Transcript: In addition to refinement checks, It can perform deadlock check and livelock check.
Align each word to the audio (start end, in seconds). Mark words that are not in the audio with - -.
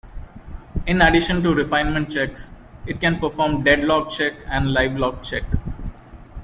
In 0.87 0.99
addition 0.99 1.43
to 1.43 1.53
refinement 1.53 2.09
checks, 2.11 2.49
It 2.87 2.99
can 2.99 3.19
perform 3.19 3.63
deadlock 3.63 4.09
check 4.09 4.33
and 4.47 4.73
livelock 4.73 5.21
check. 5.21 5.43